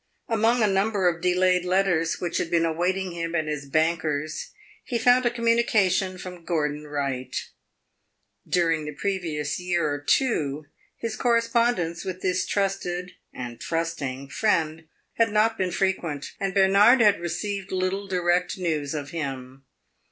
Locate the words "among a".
0.27-0.67